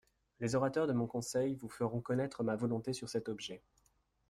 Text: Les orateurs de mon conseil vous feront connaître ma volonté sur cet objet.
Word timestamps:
Les 0.39 0.55
orateurs 0.55 0.87
de 0.87 0.93
mon 0.93 1.05
conseil 1.05 1.53
vous 1.53 1.69
feront 1.69 2.01
connaître 2.01 2.41
ma 2.43 2.55
volonté 2.55 2.91
sur 2.91 3.07
cet 3.07 3.29
objet. 3.29 3.61